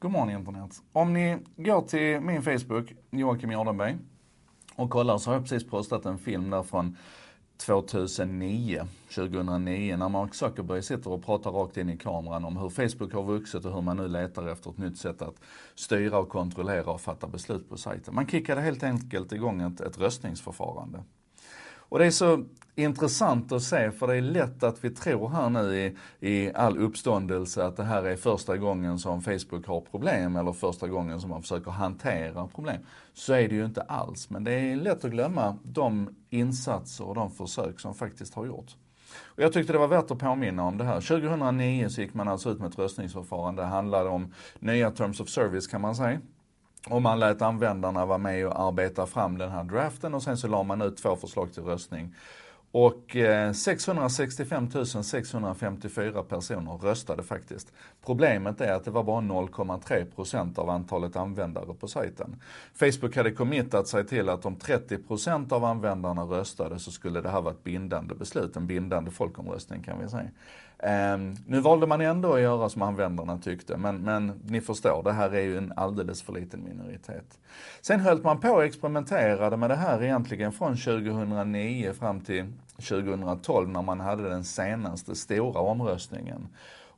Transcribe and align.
God 0.00 0.10
morgon 0.10 0.30
internet. 0.30 0.82
Om 0.92 1.12
ni 1.12 1.38
går 1.56 1.82
till 1.82 2.20
min 2.20 2.42
Facebook, 2.42 2.92
Joakim 3.10 3.50
Jardenberg, 3.50 3.98
och 4.76 4.90
kollar 4.90 5.18
så 5.18 5.30
har 5.30 5.34
jag 5.34 5.42
precis 5.42 5.70
postat 5.70 6.06
en 6.06 6.18
film 6.18 6.50
där 6.50 6.62
från 6.62 6.96
2009, 7.56 8.86
2009, 9.14 9.96
när 9.96 10.08
Mark 10.08 10.34
Zuckerberg 10.34 10.82
sitter 10.82 11.10
och 11.10 11.24
pratar 11.24 11.50
rakt 11.50 11.76
in 11.76 11.90
i 11.90 11.96
kameran 11.96 12.44
om 12.44 12.56
hur 12.56 12.68
Facebook 12.68 13.12
har 13.12 13.22
vuxit 13.22 13.64
och 13.64 13.74
hur 13.74 13.82
man 13.82 13.96
nu 13.96 14.08
letar 14.08 14.48
efter 14.48 14.70
ett 14.70 14.78
nytt 14.78 14.98
sätt 14.98 15.22
att 15.22 15.36
styra 15.74 16.18
och 16.18 16.28
kontrollera 16.28 16.90
och 16.90 17.00
fatta 17.00 17.26
beslut 17.26 17.68
på 17.68 17.76
sajten. 17.76 18.14
Man 18.14 18.26
kickade 18.26 18.60
helt 18.60 18.82
enkelt 18.82 19.32
igång 19.32 19.60
ett, 19.60 19.80
ett 19.80 19.98
röstningsförfarande. 19.98 21.04
Och 21.90 21.98
det 21.98 22.06
är 22.06 22.10
så 22.10 22.44
intressant 22.74 23.52
att 23.52 23.62
se 23.62 23.90
för 23.90 24.06
det 24.06 24.16
är 24.16 24.20
lätt 24.20 24.62
att 24.62 24.84
vi 24.84 24.90
tror 24.90 25.28
här 25.28 25.50
nu 25.50 25.76
i, 25.76 25.96
i 26.20 26.52
all 26.54 26.78
uppståndelse 26.78 27.64
att 27.64 27.76
det 27.76 27.84
här 27.84 28.02
är 28.02 28.16
första 28.16 28.56
gången 28.56 28.98
som 28.98 29.22
Facebook 29.22 29.66
har 29.66 29.80
problem 29.80 30.36
eller 30.36 30.52
första 30.52 30.88
gången 30.88 31.20
som 31.20 31.30
man 31.30 31.42
försöker 31.42 31.70
hantera 31.70 32.46
problem. 32.46 32.82
Så 33.14 33.32
är 33.32 33.48
det 33.48 33.54
ju 33.54 33.64
inte 33.64 33.82
alls, 33.82 34.30
men 34.30 34.44
det 34.44 34.52
är 34.52 34.76
lätt 34.76 35.04
att 35.04 35.10
glömma 35.10 35.56
de 35.62 36.14
insatser 36.30 37.04
och 37.04 37.14
de 37.14 37.30
försök 37.30 37.80
som 37.80 37.94
faktiskt 37.94 38.34
har 38.34 38.46
gjorts. 38.46 38.76
Och 39.22 39.42
jag 39.42 39.52
tyckte 39.52 39.72
det 39.72 39.78
var 39.78 39.88
värt 39.88 40.10
att 40.10 40.18
påminna 40.18 40.64
om 40.64 40.78
det 40.78 40.84
här. 40.84 41.00
2009 41.00 41.88
så 41.88 42.00
gick 42.00 42.14
man 42.14 42.28
alltså 42.28 42.50
ut 42.50 42.58
med 42.58 42.68
ett 42.68 42.78
röstningsförfarande. 42.78 43.62
Det 43.62 43.68
handlade 43.68 44.08
om 44.08 44.34
nya 44.58 44.90
Terms 44.90 45.20
of 45.20 45.28
Service 45.28 45.66
kan 45.66 45.80
man 45.80 45.96
säga. 45.96 46.20
Och 46.88 47.02
man 47.02 47.18
lät 47.18 47.42
användarna 47.42 48.06
vara 48.06 48.18
med 48.18 48.46
och 48.46 48.60
arbeta 48.60 49.06
fram 49.06 49.38
den 49.38 49.50
här 49.50 49.64
draften 49.64 50.14
och 50.14 50.22
sen 50.22 50.36
så 50.36 50.48
la 50.48 50.62
man 50.62 50.82
ut 50.82 50.96
två 50.96 51.16
förslag 51.16 51.52
till 51.52 51.62
röstning. 51.62 52.14
Och 52.72 53.16
eh, 53.16 53.52
665 53.52 54.70
654 55.02 56.22
personer 56.22 56.72
röstade 56.72 57.22
faktiskt. 57.22 57.72
Problemet 58.06 58.60
är 58.60 58.72
att 58.72 58.84
det 58.84 58.90
var 58.90 59.04
bara 59.04 59.20
0,3% 59.20 60.58
av 60.58 60.70
antalet 60.70 61.16
användare 61.16 61.74
på 61.74 61.88
sajten. 61.88 62.42
Facebook 62.74 63.16
hade 63.16 63.32
committat 63.32 63.88
sig 63.88 64.06
till 64.06 64.28
att 64.28 64.46
om 64.46 64.56
30% 64.56 65.52
av 65.52 65.64
användarna 65.64 66.22
röstade 66.22 66.78
så 66.78 66.90
skulle 66.90 67.20
det 67.20 67.30
här 67.30 67.40
vara 67.40 67.54
ett 67.54 67.64
bindande 67.64 68.14
beslut, 68.14 68.56
en 68.56 68.66
bindande 68.66 69.10
folkomröstning 69.10 69.82
kan 69.82 70.02
vi 70.02 70.08
säga. 70.08 70.30
Um, 70.82 71.36
nu 71.46 71.60
valde 71.60 71.86
man 71.86 72.00
ändå 72.00 72.34
att 72.34 72.40
göra 72.40 72.68
som 72.68 72.82
användarna 72.82 73.38
tyckte, 73.38 73.76
men, 73.76 73.96
men 73.96 74.40
ni 74.44 74.60
förstår, 74.60 75.02
det 75.02 75.12
här 75.12 75.30
är 75.30 75.40
ju 75.40 75.58
en 75.58 75.72
alldeles 75.76 76.22
för 76.22 76.32
liten 76.32 76.64
minoritet. 76.64 77.38
Sen 77.80 78.00
höll 78.00 78.22
man 78.22 78.40
på 78.40 78.48
och 78.48 78.64
experimenterade 78.64 79.56
med 79.56 79.70
det 79.70 79.76
här 79.76 80.02
egentligen 80.02 80.52
från 80.52 80.76
2009 80.76 81.92
fram 81.92 82.20
till 82.20 82.44
2012 82.76 83.68
när 83.68 83.82
man 83.82 84.00
hade 84.00 84.28
den 84.28 84.44
senaste 84.44 85.14
stora 85.14 85.60
omröstningen. 85.60 86.48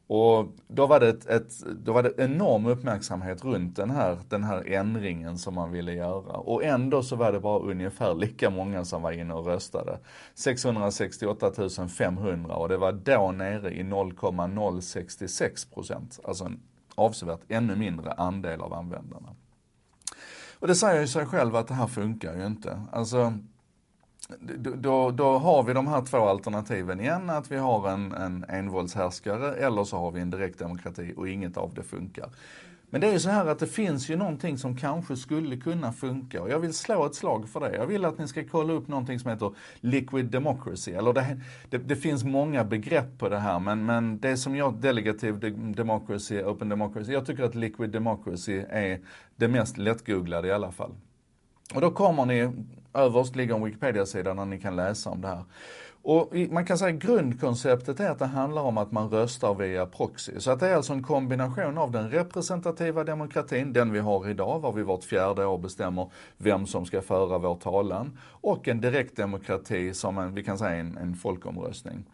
Och 0.07 0.47
då 0.69 0.87
var 0.87 1.01
det, 1.01 1.09
ett, 1.09 1.27
ett, 1.27 1.61
då 1.85 1.93
var 1.93 2.03
det 2.03 2.13
enorm 2.19 2.67
uppmärksamhet 2.67 3.45
runt 3.45 3.77
den 3.77 3.91
här, 3.91 4.19
den 4.29 4.45
här 4.45 4.73
ändringen 4.73 5.39
som 5.39 5.55
man 5.55 5.73
ville 5.73 5.93
göra. 5.93 6.37
Och 6.37 6.65
ändå 6.65 7.03
så 7.03 7.17
var 7.17 7.33
det 7.33 7.41
bara 7.41 7.59
ungefär 7.59 8.15
lika 8.15 8.51
många 8.51 8.85
som 8.85 9.03
var 9.03 9.13
inne 9.13 9.35
och 9.35 9.47
röstade. 9.47 9.99
668 10.35 11.53
500 11.99 12.55
och 12.55 12.69
det 12.69 12.77
var 12.77 12.93
då 12.93 13.33
nere 13.33 13.75
i 13.75 13.83
0,066 13.83 15.65
procent. 15.65 16.21
Alltså 16.25 16.45
en 16.45 16.61
avsevärt 16.95 17.41
ännu 17.49 17.77
mindre 17.77 18.13
andel 18.13 18.61
av 18.61 18.75
användarna. 18.75 19.29
Och 20.59 20.69
det 20.69 20.75
säger 20.75 21.01
ju 21.01 21.07
sig 21.07 21.27
själv 21.27 21.57
att 21.57 21.69
det 21.69 21.75
här 21.75 21.87
funkar 21.87 22.37
ju 22.37 22.47
inte. 22.47 22.83
Alltså 22.93 23.33
då, 24.77 25.11
då 25.11 25.39
har 25.39 25.63
vi 25.63 25.73
de 25.73 25.87
här 25.87 26.03
två 26.03 26.19
alternativen 26.19 27.01
igen, 27.01 27.31
att 27.31 27.51
vi 27.51 27.57
har 27.57 27.89
en, 27.89 28.13
en 28.13 28.45
envåldshärskare 28.49 29.55
eller 29.55 29.85
så 29.85 29.97
har 29.97 30.11
vi 30.11 30.21
en 30.21 30.31
direktdemokrati 30.31 31.15
och 31.17 31.29
inget 31.29 31.57
av 31.57 31.75
det 31.75 31.83
funkar. 31.83 32.31
Men 32.91 33.01
det 33.01 33.07
är 33.07 33.13
ju 33.13 33.19
så 33.19 33.31
här 33.31 33.47
att 33.47 33.59
det 33.59 33.67
finns 33.67 34.11
ju 34.11 34.17
någonting 34.17 34.59
som 34.59 34.77
kanske 34.77 35.17
skulle 35.17 35.57
kunna 35.57 35.93
funka 35.93 36.43
och 36.43 36.51
jag 36.51 36.59
vill 36.59 36.75
slå 36.75 37.07
ett 37.07 37.15
slag 37.15 37.49
för 37.49 37.61
det. 37.61 37.77
Jag 37.77 37.87
vill 37.87 38.05
att 38.05 38.19
ni 38.19 38.29
ska 38.29 38.45
kolla 38.45 38.73
upp 38.73 38.89
någonting 38.89 39.19
som 39.19 39.31
heter 39.31 39.55
liquid 39.81 40.25
democracy. 40.25 40.93
Eller 40.93 41.13
det, 41.13 41.41
det, 41.71 41.79
det 41.79 41.97
finns 41.97 42.25
många 42.25 42.65
begrepp 42.65 43.19
på 43.19 43.29
det 43.29 43.39
här 43.39 43.59
men, 43.59 43.87
men 43.87 44.19
det 44.19 44.37
som 44.37 44.57
jag, 44.57 44.75
delegative 44.75 45.51
democracy, 45.51 46.43
open 46.43 46.69
democracy, 46.69 47.13
jag 47.13 47.27
tycker 47.27 47.43
att 47.43 47.55
liquid 47.55 47.91
democracy 47.91 48.63
är 48.69 49.01
det 49.37 49.49
mest 49.49 49.79
lättgooglade 49.79 50.49
i 50.49 50.53
alla 50.53 50.73
fall. 50.73 50.95
Och 51.75 51.81
då 51.81 51.91
kommer 51.91 52.27
ni, 52.27 52.51
överst 52.95 53.37
ligger 53.37 53.55
en 53.55 53.65
Wikipedia-sida 53.65 54.35
där 54.35 54.45
ni 54.45 54.61
kan 54.61 54.77
läsa 54.77 55.11
om 55.11 55.21
det 55.21 55.29
här. 55.29 55.45
Och 56.05 56.33
man 56.51 56.67
kan 56.67 56.79
säga 56.79 56.91
grundkonceptet 56.91 58.01
är 58.01 58.11
att 58.11 58.19
det 58.19 58.27
handlar 58.27 58.63
om 58.63 58.79
att 58.79 58.93
man 58.93 59.11
röstar 59.11 59.55
via 59.55 59.87
proxy. 59.87 60.41
Så 60.41 60.51
att 60.51 60.61
det 60.61 60.69
är 60.69 60.77
alltså 60.77 60.93
en 60.93 61.03
kombination 61.03 61.79
av 61.79 61.91
den 61.91 62.11
representativa 62.11 63.05
demokratin, 63.05 63.73
den 63.73 63.93
vi 63.93 63.99
har 63.99 64.29
idag, 64.29 64.61
var 64.61 64.73
vi 64.73 64.83
vart 64.83 65.05
fjärde 65.05 65.47
år 65.47 65.59
bestämmer 65.59 66.11
vem 66.37 66.67
som 66.67 66.87
ska 66.87 67.03
föra 67.03 67.39
vår 67.39 67.55
talan, 67.55 68.19
och 68.25 68.69
en 68.69 68.81
direktdemokrati 68.81 69.95
som 69.95 70.19
en, 70.19 70.35
vi 70.35 70.45
kan 70.45 70.59
säga 70.59 70.77
en, 70.77 70.99
en 70.99 71.15
folkomröstning. 71.15 72.05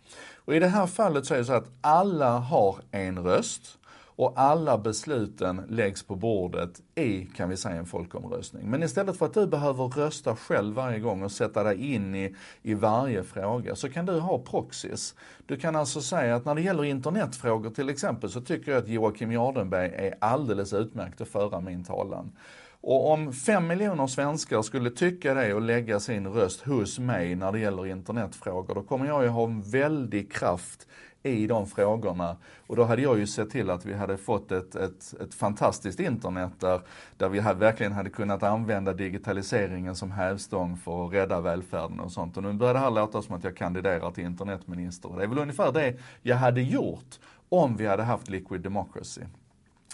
Och 0.45 0.55
i 0.55 0.59
det 0.59 0.69
här 0.69 0.87
fallet 0.87 1.27
så 1.27 1.35
är 1.35 1.39
det 1.39 1.45
så 1.45 1.53
att 1.53 1.71
alla 1.81 2.39
har 2.39 2.77
en 2.91 3.19
röst 3.19 3.78
och 4.19 4.33
alla 4.37 4.79
besluten 4.79 5.63
läggs 5.69 6.03
på 6.03 6.17
bordet 6.17 6.83
i, 6.95 7.25
kan 7.37 7.49
vi 7.49 7.57
säga, 7.57 7.77
en 7.77 7.87
folkomröstning. 7.87 8.71
Men 8.71 8.83
istället 8.83 9.17
för 9.17 9.27
att 9.27 9.35
du 9.35 9.47
behöver 9.47 9.85
rösta 9.85 10.37
själv 10.37 10.75
varje 10.75 10.99
gång 10.99 11.23
och 11.23 11.33
sätta 11.33 11.63
dig 11.63 11.95
in 11.95 12.15
i, 12.15 12.35
i 12.63 12.75
varje 12.75 13.23
fråga 13.23 13.77
så 13.77 13.89
kan 13.89 14.07
du 14.07 14.21
ha 14.21 14.39
proxys. 14.39 15.15
Du 15.47 15.57
kan 15.57 15.77
alltså 15.77 16.01
säga 16.01 16.37
att 16.37 16.45
när 16.45 16.55
det 16.55 16.61
gäller 16.61 16.85
internetfrågor 16.85 17.71
till 17.71 17.89
exempel 17.89 18.31
så 18.31 18.41
tycker 18.41 18.73
jag 18.73 18.83
att 18.83 18.89
Joakim 18.89 19.33
Jardenberg 19.33 19.95
är 19.95 20.15
alldeles 20.19 20.73
utmärkt 20.73 21.21
att 21.21 21.29
föra 21.29 21.61
min 21.61 21.85
talan. 21.85 22.33
Och 22.81 23.11
om 23.11 23.33
fem 23.33 23.67
miljoner 23.67 24.07
svenskar 24.07 24.63
skulle 24.63 24.91
tycka 24.91 25.35
det 25.35 25.55
och 25.55 25.63
lägga 25.63 26.01
sin 26.01 26.27
röst 26.27 26.61
hos 26.61 26.99
mig 26.99 27.35
när 27.35 27.53
det 27.53 27.59
gäller 27.59 27.87
internetfrågor, 27.87 28.75
då 28.75 28.83
kommer 28.83 29.07
jag 29.07 29.23
ju 29.23 29.29
ha 29.29 29.45
en 29.45 29.63
väldig 29.63 30.33
kraft 30.33 30.87
i 31.23 31.47
de 31.47 31.67
frågorna. 31.67 32.37
Och 32.67 32.77
då 32.77 32.85
hade 32.85 33.03
jag 33.03 33.19
ju 33.19 33.27
sett 33.27 33.51
till 33.51 33.71
att 33.71 33.87
vi 33.87 33.95
hade 33.95 34.17
fått 34.17 34.53
ett, 34.53 34.75
ett, 34.75 35.15
ett 35.21 35.35
fantastiskt 35.35 36.01
internet 36.01 36.53
där, 36.59 36.81
där 37.17 37.29
vi 37.29 37.39
hade, 37.41 37.61
verkligen 37.61 37.93
hade 37.93 38.11
kunnat 38.11 38.43
använda 38.43 38.93
digitaliseringen 38.93 39.95
som 39.97 40.11
hävstång 40.11 40.77
för 40.77 41.07
att 41.07 41.13
rädda 41.13 41.41
välfärden 41.41 42.01
och 42.01 42.13
sånt. 42.13 42.37
Och 42.37 42.43
nu 42.43 42.53
börjar 42.53 42.75
det 42.75 42.81
här 42.81 42.91
låta 42.91 43.23
som 43.23 43.35
att 43.35 43.45
jag 43.45 43.57
kandiderar 43.57 44.11
till 44.11 44.25
internetminister. 44.25 45.11
Det 45.17 45.23
är 45.23 45.27
väl 45.27 45.39
ungefär 45.39 45.73
det 45.73 45.97
jag 46.23 46.37
hade 46.37 46.63
gjort 46.63 47.19
om 47.49 47.77
vi 47.77 47.87
hade 47.87 48.03
haft 48.03 48.29
liquid 48.29 48.61
democracy. 48.61 49.23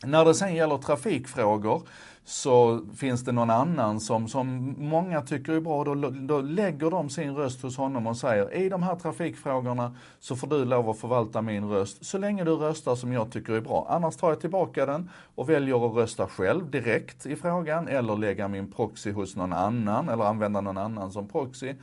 När 0.06 0.24
det 0.24 0.34
sen 0.34 0.54
gäller 0.54 0.78
trafikfrågor 0.78 1.82
så 2.24 2.80
finns 2.96 3.24
det 3.24 3.32
någon 3.32 3.50
annan 3.50 4.00
som, 4.00 4.28
som 4.28 4.74
många 4.78 5.22
tycker 5.22 5.52
är 5.52 5.60
bra. 5.60 5.84
Då, 5.84 5.94
då 6.10 6.40
lägger 6.40 6.90
de 6.90 7.10
sin 7.10 7.34
röst 7.34 7.62
hos 7.62 7.76
honom 7.76 8.06
och 8.06 8.16
säger 8.16 8.54
i 8.54 8.68
de 8.68 8.82
här 8.82 8.96
trafikfrågorna 8.96 9.96
så 10.20 10.36
får 10.36 10.46
du 10.46 10.64
lov 10.64 10.90
att 10.90 10.98
förvalta 10.98 11.42
min 11.42 11.68
röst 11.68 12.06
så 12.06 12.18
länge 12.18 12.44
du 12.44 12.50
röstar 12.50 12.94
som 12.94 13.12
jag 13.12 13.32
tycker 13.32 13.52
är 13.52 13.60
bra. 13.60 13.86
Annars 13.90 14.16
tar 14.16 14.28
jag 14.28 14.40
tillbaka 14.40 14.86
den 14.86 15.10
och 15.34 15.50
väljer 15.50 15.86
att 15.86 15.96
rösta 15.96 16.26
själv 16.26 16.70
direkt 16.70 17.26
i 17.26 17.36
frågan 17.36 17.88
eller 17.88 18.16
lägga 18.16 18.48
min 18.48 18.72
proxy 18.72 19.12
hos 19.12 19.36
någon 19.36 19.52
annan 19.52 20.08
eller 20.08 20.24
använda 20.24 20.60
någon 20.60 20.78
annan 20.78 21.12
som 21.12 21.28
proxy. 21.28 21.74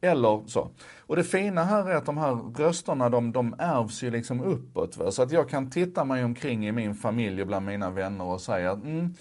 Eller 0.00 0.42
så. 0.46 0.70
Och 0.98 1.16
det 1.16 1.24
fina 1.24 1.64
här 1.64 1.90
är 1.90 1.94
att 1.94 2.06
de 2.06 2.18
här 2.18 2.34
rösterna 2.56 3.08
de, 3.08 3.32
de 3.32 3.54
ärvs 3.58 4.02
ju 4.02 4.10
liksom 4.10 4.40
uppåt. 4.40 4.96
Va? 4.96 5.10
Så 5.10 5.22
att 5.22 5.32
jag 5.32 5.48
kan 5.48 5.70
titta 5.70 6.04
mig 6.04 6.24
omkring 6.24 6.68
i 6.68 6.72
min 6.72 6.94
familj 6.94 7.40
och 7.40 7.46
bland 7.46 7.66
mina 7.66 7.90
vänner 7.90 8.24
och 8.24 8.40
säga 8.40 8.70
mm, 8.70 9.14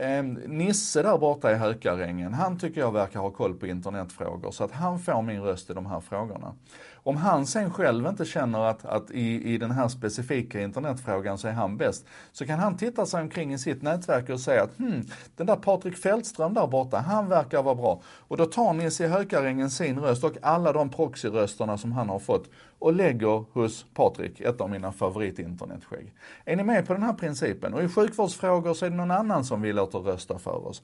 Eh, 0.00 0.22
Nisse 0.46 1.02
där 1.02 1.18
borta 1.18 1.52
i 1.52 1.54
Hökarängen, 1.54 2.34
han 2.34 2.58
tycker 2.58 2.80
jag 2.80 2.92
verkar 2.92 3.20
ha 3.20 3.30
koll 3.30 3.54
på 3.54 3.66
internetfrågor 3.66 4.50
så 4.50 4.64
att 4.64 4.72
han 4.72 4.98
får 4.98 5.22
min 5.22 5.42
röst 5.42 5.70
i 5.70 5.74
de 5.74 5.86
här 5.86 6.00
frågorna. 6.00 6.54
Om 6.94 7.16
han 7.16 7.46
sen 7.46 7.70
själv 7.70 8.06
inte 8.06 8.24
känner 8.24 8.58
att, 8.58 8.84
att 8.84 9.10
i, 9.10 9.54
i 9.54 9.58
den 9.58 9.70
här 9.70 9.88
specifika 9.88 10.60
internetfrågan 10.60 11.38
så 11.38 11.48
är 11.48 11.52
han 11.52 11.76
bäst, 11.76 12.06
så 12.32 12.46
kan 12.46 12.58
han 12.58 12.76
titta 12.76 13.06
sig 13.06 13.22
omkring 13.22 13.52
i 13.52 13.58
sitt 13.58 13.82
nätverk 13.82 14.28
och 14.28 14.40
säga 14.40 14.62
att 14.62 14.78
hmm, 14.78 15.04
den 15.36 15.46
där 15.46 15.56
Patrik 15.56 15.96
Fältström 15.96 16.54
där 16.54 16.66
borta, 16.66 16.98
han 16.98 17.28
verkar 17.28 17.62
vara 17.62 17.74
bra. 17.74 18.02
Och 18.04 18.36
då 18.36 18.46
tar 18.46 18.72
Nisse 18.72 19.04
i 19.04 19.08
Hökarängen 19.08 19.70
sin 19.70 19.98
röst 19.98 20.24
och 20.24 20.36
alla 20.42 20.72
de 20.72 20.90
proxyrösterna 20.90 21.78
som 21.78 21.92
han 21.92 22.08
har 22.08 22.18
fått 22.18 22.50
och 22.78 22.92
lägger 22.92 23.44
hos 23.52 23.86
Patrik, 23.94 24.40
ett 24.40 24.60
av 24.60 24.70
mina 24.70 24.92
favoritinternetskägg. 24.92 26.12
Är 26.44 26.56
ni 26.56 26.64
med 26.64 26.86
på 26.86 26.92
den 26.92 27.02
här 27.02 27.12
principen? 27.12 27.74
Och 27.74 27.82
i 27.82 27.88
sjukvårdsfrågor 27.88 28.74
så 28.74 28.86
är 28.86 28.90
det 28.90 28.96
någon 28.96 29.10
annan 29.10 29.44
som 29.44 29.62
vi 29.62 29.72
låter 29.72 29.98
rösta 29.98 30.38
för 30.38 30.66
oss. 30.66 30.82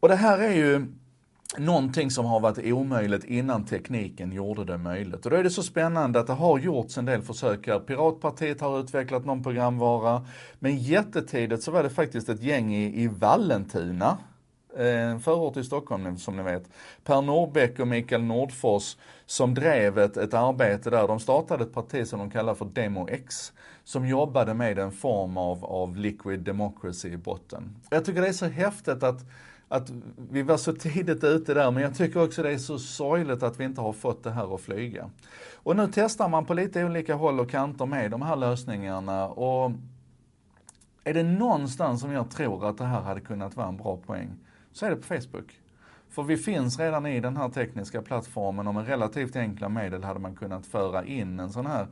Och 0.00 0.08
det 0.08 0.16
här 0.16 0.38
är 0.38 0.52
ju 0.52 0.86
någonting 1.58 2.10
som 2.10 2.26
har 2.26 2.40
varit 2.40 2.72
omöjligt 2.72 3.24
innan 3.24 3.64
tekniken 3.64 4.32
gjorde 4.32 4.64
det 4.64 4.78
möjligt. 4.78 5.24
Och 5.24 5.30
då 5.30 5.36
är 5.36 5.42
det 5.42 5.50
så 5.50 5.62
spännande 5.62 6.20
att 6.20 6.26
det 6.26 6.32
har 6.32 6.58
gjorts 6.58 6.98
en 6.98 7.04
del 7.04 7.22
försök 7.22 7.66
här. 7.66 7.78
Piratpartiet 7.78 8.60
har 8.60 8.80
utvecklat 8.80 9.24
någon 9.24 9.42
programvara, 9.42 10.26
men 10.58 10.78
jättetidigt 10.78 11.62
så 11.62 11.70
var 11.70 11.82
det 11.82 11.90
faktiskt 11.90 12.28
ett 12.28 12.42
gäng 12.42 12.74
i, 12.74 13.02
i 13.02 13.08
Vallentuna 13.08 14.18
Eh, 14.76 15.10
en 15.10 15.20
förort 15.20 15.56
i 15.56 15.64
Stockholm 15.64 16.16
som 16.16 16.36
ni 16.36 16.42
vet. 16.42 16.70
Per 17.04 17.22
Norbeck 17.22 17.78
och 17.78 17.88
Mikael 17.88 18.22
Nordfors 18.22 18.96
som 19.26 19.54
drev 19.54 19.98
ett, 19.98 20.16
ett 20.16 20.34
arbete 20.34 20.90
där. 20.90 21.08
De 21.08 21.20
startade 21.20 21.64
ett 21.64 21.74
parti 21.74 22.06
som 22.06 22.18
de 22.18 22.30
kallar 22.30 22.54
för 22.54 22.64
Demo 22.64 23.08
X 23.08 23.52
som 23.84 24.06
jobbade 24.06 24.54
med 24.54 24.78
en 24.78 24.92
form 24.92 25.36
av, 25.36 25.64
av 25.64 25.96
liquid 25.96 26.40
democracy 26.40 27.08
i 27.08 27.16
botten. 27.16 27.76
Jag 27.90 28.04
tycker 28.04 28.22
det 28.22 28.28
är 28.28 28.32
så 28.32 28.46
häftigt 28.46 29.02
att 29.02 29.24
att 29.72 29.92
vi 30.30 30.42
var 30.42 30.56
så 30.56 30.72
tidigt 30.72 31.24
ute 31.24 31.54
där, 31.54 31.70
men 31.70 31.82
jag 31.82 31.94
tycker 31.94 32.22
också 32.22 32.42
det 32.42 32.52
är 32.52 32.58
så 32.58 32.78
sorgligt 32.78 33.42
att 33.42 33.60
vi 33.60 33.64
inte 33.64 33.80
har 33.80 33.92
fått 33.92 34.24
det 34.24 34.30
här 34.30 34.54
att 34.54 34.60
flyga. 34.60 35.10
Och 35.54 35.76
nu 35.76 35.88
testar 35.92 36.28
man 36.28 36.44
på 36.44 36.54
lite 36.54 36.84
olika 36.84 37.14
håll 37.14 37.40
och 37.40 37.50
kanter 37.50 37.86
med 37.86 38.10
de 38.10 38.22
här 38.22 38.36
lösningarna 38.36 39.28
och 39.28 39.72
är 41.04 41.14
det 41.14 41.22
någonstans 41.22 42.00
som 42.00 42.12
jag 42.12 42.30
tror 42.30 42.68
att 42.68 42.78
det 42.78 42.84
här 42.84 43.00
hade 43.00 43.20
kunnat 43.20 43.56
vara 43.56 43.68
en 43.68 43.76
bra 43.76 43.96
poäng, 43.96 44.30
så 44.72 44.86
är 44.86 44.90
det 44.90 44.96
på 44.96 45.02
Facebook. 45.02 45.60
För 46.08 46.22
vi 46.22 46.36
finns 46.36 46.78
redan 46.78 47.06
i 47.06 47.20
den 47.20 47.36
här 47.36 47.48
tekniska 47.48 48.02
plattformen 48.02 48.66
och 48.66 48.74
med 48.74 48.86
relativt 48.86 49.36
enkla 49.36 49.68
medel 49.68 50.04
hade 50.04 50.20
man 50.20 50.34
kunnat 50.34 50.66
föra 50.66 51.04
in 51.04 51.40
en 51.40 51.50
sån 51.50 51.66
här 51.66 51.86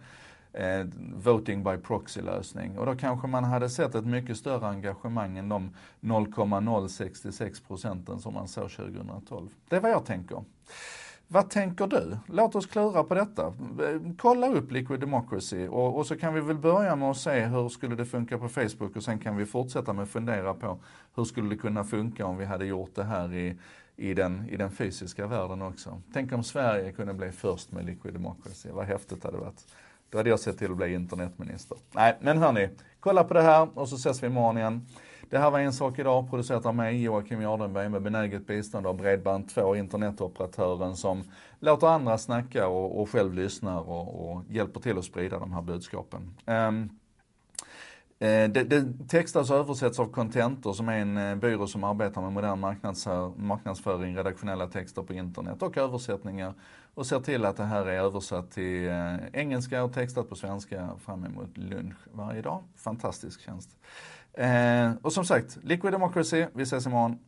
eh, 0.52 0.86
voting 1.14 1.64
by 1.64 1.76
proxy-lösning. 1.76 2.78
Och 2.78 2.86
då 2.86 2.96
kanske 2.96 3.28
man 3.28 3.44
hade 3.44 3.70
sett 3.70 3.94
ett 3.94 4.06
mycket 4.06 4.36
större 4.36 4.68
engagemang 4.68 5.38
än 5.38 5.48
de 5.48 5.70
0,066 6.00 7.60
procenten 7.60 8.18
som 8.18 8.34
man 8.34 8.48
såg 8.48 8.70
2012. 8.70 9.48
Det 9.68 9.76
är 9.76 9.80
vad 9.80 9.90
jag 9.90 10.06
tänker. 10.06 10.44
Vad 11.32 11.50
tänker 11.50 11.86
du? 11.86 12.16
Låt 12.26 12.54
oss 12.54 12.66
klura 12.66 13.04
på 13.04 13.14
detta. 13.14 13.52
Kolla 14.18 14.48
upp 14.48 14.72
Liquid 14.72 15.00
Democracy 15.00 15.68
och, 15.68 15.96
och, 15.96 16.06
så 16.06 16.16
kan 16.16 16.34
vi 16.34 16.40
väl 16.40 16.56
börja 16.56 16.96
med 16.96 17.10
att 17.10 17.16
se 17.16 17.44
hur 17.44 17.68
skulle 17.68 17.96
det 17.96 18.06
funka 18.06 18.38
på 18.38 18.48
Facebook 18.48 18.96
och 18.96 19.02
sen 19.02 19.18
kan 19.18 19.36
vi 19.36 19.46
fortsätta 19.46 19.92
med 19.92 20.02
att 20.02 20.08
fundera 20.08 20.54
på 20.54 20.78
hur 21.14 21.24
skulle 21.24 21.48
det 21.48 21.56
kunna 21.56 21.84
funka 21.84 22.26
om 22.26 22.36
vi 22.36 22.44
hade 22.44 22.66
gjort 22.66 22.94
det 22.94 23.04
här 23.04 23.34
i, 23.34 23.56
i, 23.96 24.14
den, 24.14 24.48
i 24.48 24.56
den 24.56 24.70
fysiska 24.70 25.26
världen 25.26 25.62
också. 25.62 26.02
Tänk 26.12 26.32
om 26.32 26.44
Sverige 26.44 26.92
kunde 26.92 27.14
bli 27.14 27.32
först 27.32 27.72
med 27.72 27.86
Liquid 27.86 28.14
Democracy, 28.14 28.68
vad 28.72 28.84
häftigt 28.84 29.22
det 29.22 29.28
hade 29.28 29.38
varit. 29.38 29.66
Då 30.10 30.18
hade 30.18 30.30
jag 30.30 30.40
sett 30.40 30.58
till 30.58 30.70
att 30.70 30.76
bli 30.76 30.94
internetminister. 30.94 31.78
Nej, 31.92 32.16
men 32.20 32.38
hörni, 32.38 32.68
kolla 33.00 33.24
på 33.24 33.34
det 33.34 33.42
här 33.42 33.78
och 33.78 33.88
så 33.88 33.96
ses 33.96 34.22
vi 34.22 34.26
imorgon 34.26 34.58
igen. 34.58 34.86
Det 35.30 35.38
här 35.38 35.50
var 35.50 35.60
En 35.60 35.72
sak 35.72 35.98
idag, 35.98 36.30
producerat 36.30 36.66
av 36.66 36.74
mig, 36.74 37.02
Joakim 37.02 37.40
Jardenberg, 37.40 37.88
med 37.88 38.02
benäget 38.02 38.46
bistånd 38.46 38.86
av 38.86 39.00
Bredband2, 39.00 39.76
internetoperatören 39.76 40.96
som 40.96 41.24
låter 41.60 41.86
andra 41.86 42.18
snacka 42.18 42.68
och, 42.68 43.00
och 43.00 43.10
själv 43.10 43.34
lyssnar 43.34 43.88
och, 43.88 44.30
och, 44.30 44.42
hjälper 44.48 44.80
till 44.80 44.98
att 44.98 45.04
sprida 45.04 45.38
de 45.38 45.52
här 45.52 45.62
budskapen. 45.62 46.34
Um, 46.46 46.90
det, 48.18 48.48
det 48.48 49.08
textas 49.08 49.50
och 49.50 49.56
översätts 49.56 49.98
av 49.98 50.06
Contentor 50.06 50.72
som 50.72 50.88
är 50.88 50.98
en 50.98 51.16
eh, 51.16 51.36
byrå 51.36 51.66
som 51.66 51.84
arbetar 51.84 52.22
med 52.22 52.32
modern 52.32 52.60
marknadsföring, 53.36 54.16
redaktionella 54.16 54.66
texter 54.66 55.02
på 55.02 55.12
internet 55.12 55.62
och 55.62 55.78
översättningar 55.78 56.54
och 56.94 57.06
ser 57.06 57.20
till 57.20 57.44
att 57.44 57.56
det 57.56 57.64
här 57.64 57.86
är 57.86 57.98
översatt 57.98 58.50
till 58.50 58.88
eh, 58.88 59.16
engelska 59.32 59.84
och 59.84 59.92
textat 59.92 60.28
på 60.28 60.34
svenska 60.34 60.90
fram 61.04 61.24
emot 61.24 61.58
lunch 61.58 61.96
varje 62.12 62.42
dag. 62.42 62.62
Fantastisk 62.76 63.40
tjänst. 63.40 63.76
Eh, 64.34 64.92
och 65.02 65.12
som 65.12 65.24
sagt, 65.24 65.58
Liquid 65.62 65.92
Democracy, 65.92 66.46
vi 66.54 66.62
ses 66.62 66.86
imorgon. 66.86 67.18